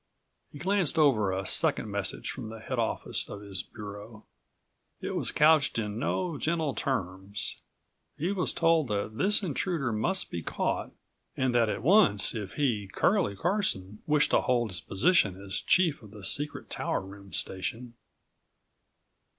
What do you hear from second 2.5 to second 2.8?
head